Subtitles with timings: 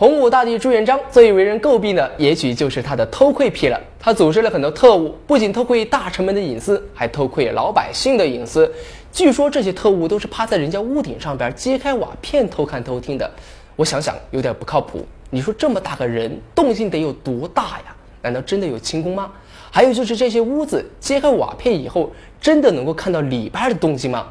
[0.00, 3.78] 洪武大帝朱元璋最为人诟病的，也许就是他的偷窥癖了。
[3.98, 8.72] 他组织了很多特务，不仅偷窥大臣们的隐私，还偷窥老百姓的隐私。
[9.12, 13.30] 据说这些特务都是趴在人家屋顶上边揭开瓦片偷看偷听的。
[13.76, 15.04] 我想想，有点不靠谱。
[15.28, 17.94] 你说这么大个人，动静得有多大呀？
[18.22, 19.30] 难道真的有轻功吗？
[19.70, 24.28] 还有就是这些屋子揭开瓦片以后，真的能够看到里边的东西吗？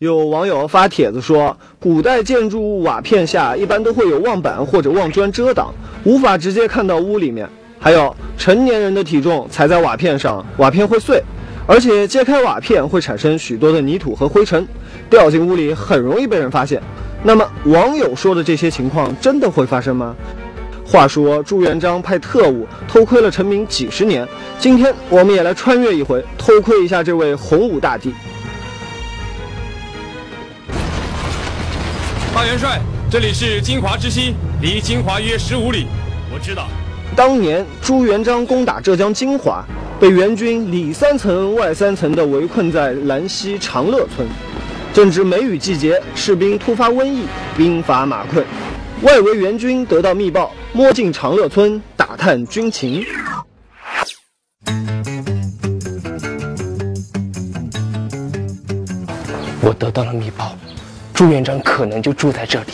[0.00, 7.46] 有网友发帖子说，古代建筑物瓦片下一般都会有望板或者望砖遮挡，无法直接看到屋里面。
[7.78, 11.22] 还有成年人的体重踩在瓦片上，瓦片会碎，
[11.66, 14.66] 而且揭开瓦片会产生许多的泥土和灰尘，
[15.10, 16.82] 掉进屋里很容易被人发现。
[17.22, 20.16] 那么网友说的这些情况真的会发生吗？
[20.82, 24.26] 话说朱元璋派特务偷窥了臣民几十年，
[24.58, 28.14] 今天我们也来穿越一回，偷窥一下这位洪武大帝。
[32.40, 35.86] 大元帅，这里是金华之西，离金华约十五里。
[36.32, 36.68] 我知道，
[37.14, 39.62] 当年朱元璋攻打浙江金华，
[40.00, 44.26] 被元军里三层外三层的围困在兰溪长乐村。
[44.94, 47.26] 正值梅雨季节，士兵突发瘟疫，
[47.58, 48.42] 兵乏马困。
[49.02, 53.04] 外围援军得到密报，摸进长乐村打探军情。
[59.60, 60.56] 我得到了密报。
[61.20, 62.72] 朱元璋可能就住在这里，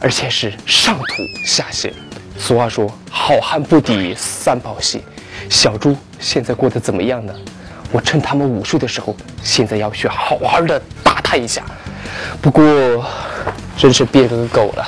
[0.00, 1.04] 而且是上吐
[1.44, 1.92] 下泻。
[2.38, 5.00] 俗话说“好汉不抵三宝鞋”，
[5.50, 7.34] 小朱现在过得怎么样呢？
[7.90, 11.64] 我趁他们午睡的时候，现在要去好好的打探一下。
[12.40, 13.04] 不过，
[13.76, 14.86] 真是憋个狗了，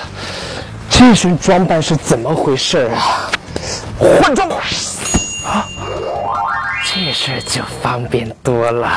[0.88, 3.28] 这身装扮是怎么回事啊？
[3.98, 5.66] 换装啊，
[6.84, 8.88] 这事就方便多了。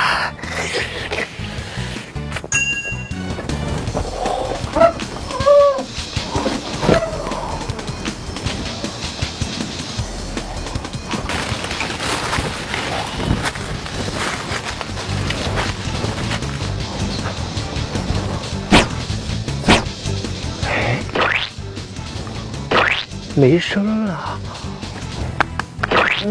[23.35, 24.39] 没声了，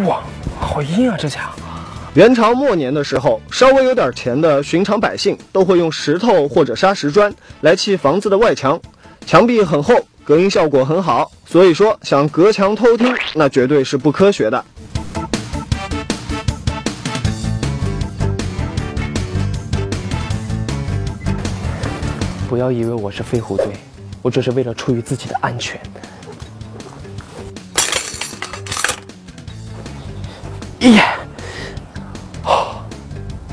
[0.06, 0.22] 哇，
[0.60, 1.16] 好硬啊！
[1.18, 1.50] 这家。
[2.14, 8.80] 元朝末年的时候，稍微有点钱的寻常百姓都会用石头或者砂石砖来砌房子的外墙，
[9.26, 11.28] 墙壁很厚，隔音效果很好。
[11.44, 14.64] 所以说，想隔墙偷听，那绝对是不科学的。
[22.48, 23.66] 不要以为我是飞虎队，
[24.22, 25.80] 我只是为了出于自己的安全。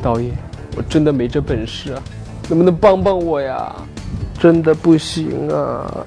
[0.01, 0.31] 导演，
[0.75, 2.01] 我真的没这本事啊，
[2.47, 3.75] 能不能帮帮我呀？
[4.39, 6.05] 真的不行啊！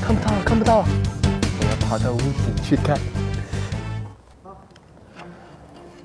[0.00, 0.86] 看不到了，看不到了。
[1.60, 2.98] 我要跑到屋顶去看。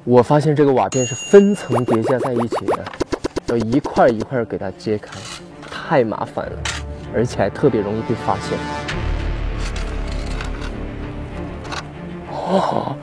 [0.05, 2.83] 我发现这个瓦片是分层叠加在一起的，
[3.47, 5.11] 要一块一块给它揭开，
[5.71, 6.57] 太麻烦了，
[7.15, 8.59] 而且还特别容易被发现。
[12.29, 12.97] 哦，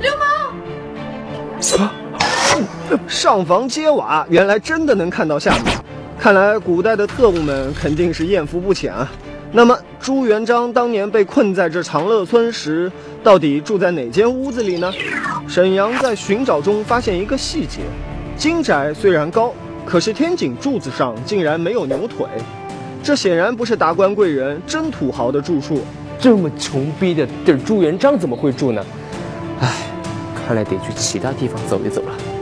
[0.00, 0.24] 流氓！
[3.06, 5.83] 上房揭瓦，原来真的能看到下面。
[6.24, 9.06] 看来古代的特务们肯定是艳福不浅啊。
[9.52, 12.90] 那么朱元璋当年被困在这长乐村时，
[13.22, 14.90] 到底住在哪间屋子里呢？
[15.46, 17.80] 沈阳在寻找中发现一个细节：
[18.38, 19.52] 金宅虽然高，
[19.84, 22.26] 可是天井柱子上竟然没有牛腿，
[23.02, 25.82] 这显然不是达官贵人、真土豪的住处。
[26.18, 28.82] 这么穷逼的地儿，朱元璋怎么会住呢？
[29.60, 29.70] 唉，
[30.34, 32.33] 看来得去其他地方走一走了。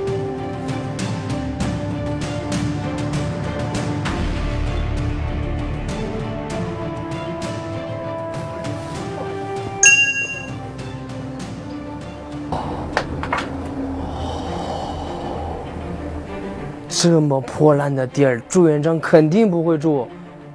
[17.02, 20.06] 这么破烂的地儿，朱元璋肯定不会住。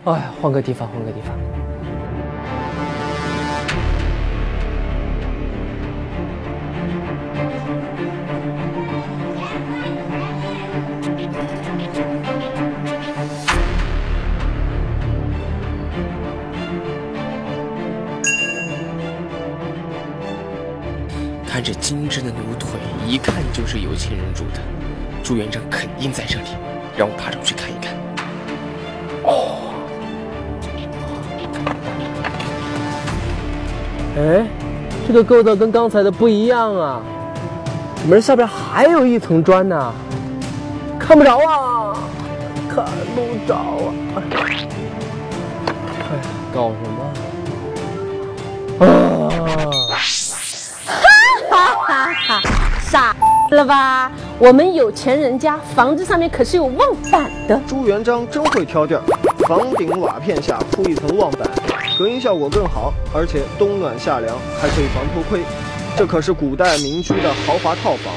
[0.06, 1.38] 哎，换个地方，换个地方。
[21.46, 24.62] 看这精致的牛腿，一看就是有钱人住的，
[25.28, 26.46] 朱元璋肯定在这里，
[26.96, 27.94] 让我爬上去看一看。
[29.26, 29.74] 哦，
[34.16, 34.48] 哎，
[35.06, 37.02] 这个构造跟刚才的不一样啊！
[38.08, 39.94] 门下边还有一层砖呢，
[40.98, 41.94] 看不着啊，
[42.70, 44.24] 看不着啊！
[46.10, 46.16] 哎，
[46.56, 46.78] 搞什
[48.80, 48.88] 么？
[48.88, 48.88] 啊！
[51.50, 52.42] 哈哈哈，
[52.80, 53.14] 傻
[53.52, 54.12] 了吧？
[54.40, 57.60] 我们有钱人家房子上面可是有望板的。
[57.66, 59.02] 朱元璋真会挑地儿，
[59.48, 61.50] 房顶瓦片下铺一层望板，
[61.98, 65.42] 隔音效果更好，而且冬暖夏凉，还可以防偷窥。
[65.96, 68.14] 这可是古代民居的豪华套房。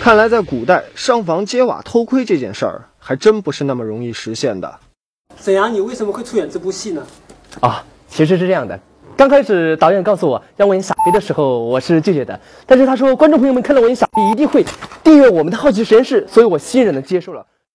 [0.00, 4.78] 看来在古代上房揭瓦偷窥这件事儿，还真不是那么容易实现的。
[5.38, 7.06] 沈阳，你为什么会出演这部戏呢？
[7.60, 8.78] 啊，其实是这样的。
[9.16, 12.38] 刚开始导演告诉我让我演傻逼的时候，我是拒绝的。
[12.66, 14.62] 但是他说观众朋友们看到我演傻逼，一定会
[15.02, 17.44] 订阅我们的好奇实验室，所以我欣然的接受了。